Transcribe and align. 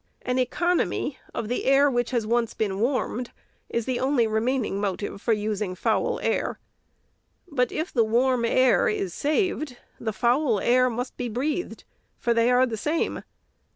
An 0.23 0.39
economy 0.39 1.19
of 1.31 1.47
the 1.47 1.65
air, 1.65 1.87
which 1.87 2.09
has 2.09 2.25
once 2.25 2.55
been 2.55 2.79
warmed, 2.79 3.29
is 3.69 3.85
the 3.85 3.99
only 3.99 4.25
remaining 4.25 4.81
motive 4.81 5.21
for 5.21 5.31
using 5.31 5.75
foul 5.75 6.19
air. 6.21 6.57
But 7.47 7.71
if 7.71 7.93
the 7.93 8.03
warm 8.03 8.43
air 8.43 8.87
is 8.89 9.13
saved, 9.13 9.77
the 9.99 10.11
foul 10.11 10.59
air 10.59 10.89
must 10.89 11.15
be 11.17 11.29
breathed; 11.29 11.83
for 12.17 12.33
they 12.33 12.49
are 12.49 12.65
the 12.65 12.77
same. 12.77 13.21